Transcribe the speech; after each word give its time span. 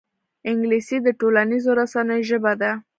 انګلیسي 0.49 0.97
د 1.03 1.07
ټولنیزو 1.19 1.71
رسنیو 1.79 2.27
ژبه 2.29 2.53
ده 2.61 2.71